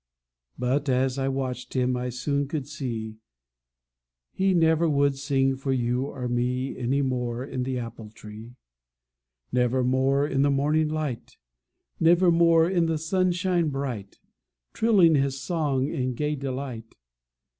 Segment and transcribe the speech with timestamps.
[0.57, 3.19] But as I watched him I soon could see
[4.33, 8.55] He never would sing for you or me Any more in the apple tree.
[9.51, 11.37] Never more in the morning light,
[11.99, 14.17] Never more in the sunshine bright,
[14.73, 16.95] Trilling his song in gay delight.